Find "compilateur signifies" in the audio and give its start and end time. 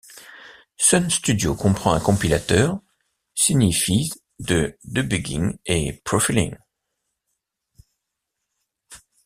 1.99-4.09